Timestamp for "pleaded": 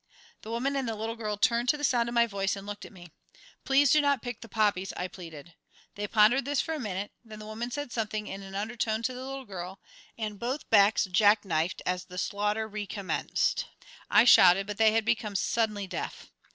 5.07-5.53